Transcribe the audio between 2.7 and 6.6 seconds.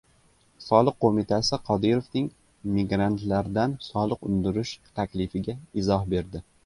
migrantlardan soliq undirish taklifiga izoh berdi